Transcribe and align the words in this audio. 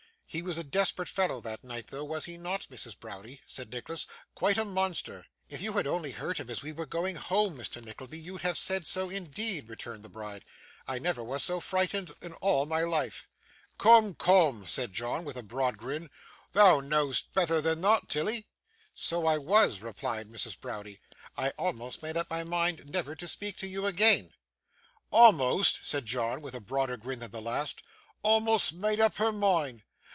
'He 0.33 0.41
was 0.41 0.57
a 0.57 0.63
desperate 0.63 1.09
fellow 1.09 1.41
that 1.41 1.61
night 1.61 1.87
though, 1.87 2.05
was 2.05 2.23
he 2.23 2.37
not, 2.37 2.65
Mrs. 2.71 2.97
Browdie?' 2.97 3.41
said 3.45 3.69
Nicholas. 3.69 4.07
'Quite 4.33 4.57
a 4.57 4.63
monster!' 4.63 5.25
'If 5.49 5.61
you 5.61 5.73
had 5.73 5.85
only 5.85 6.11
heard 6.11 6.37
him 6.37 6.49
as 6.49 6.63
we 6.63 6.71
were 6.71 6.85
going 6.85 7.17
home, 7.17 7.57
Mr. 7.57 7.83
Nickleby, 7.83 8.17
you'd 8.17 8.39
have 8.41 8.57
said 8.57 8.87
so 8.87 9.09
indeed,' 9.09 9.67
returned 9.67 10.03
the 10.05 10.09
bride. 10.09 10.45
'I 10.87 10.99
never 10.99 11.21
was 11.21 11.43
so 11.43 11.59
frightened 11.59 12.13
in 12.21 12.31
all 12.35 12.65
my 12.65 12.79
life.' 12.79 13.27
'Coom, 13.77 14.15
coom,' 14.15 14.65
said 14.65 14.93
John, 14.93 15.25
with 15.25 15.35
a 15.35 15.43
broad 15.43 15.77
grin; 15.77 16.09
'thou 16.53 16.79
know'st 16.79 17.33
betther 17.33 17.59
than 17.59 17.81
thot, 17.81 18.07
Tilly.' 18.07 18.47
'So 18.95 19.25
I 19.25 19.37
was,' 19.37 19.81
replied 19.81 20.29
Mrs. 20.29 20.57
Browdie. 20.57 21.01
'I 21.35 21.49
almost 21.57 22.01
made 22.01 22.15
up 22.15 22.29
my 22.29 22.45
mind 22.45 22.89
never 22.89 23.15
to 23.15 23.27
speak 23.27 23.57
to 23.57 23.67
you 23.67 23.85
again.' 23.85 24.31
'A'most!' 25.11 25.83
said 25.83 26.05
John, 26.05 26.39
with 26.39 26.55
a 26.55 26.61
broader 26.61 26.95
grin 26.95 27.19
than 27.19 27.31
the 27.31 27.41
last. 27.41 27.83
'A'most 28.23 28.71
made 28.71 29.01
up 29.01 29.15
her 29.15 29.33
mind! 29.33 29.83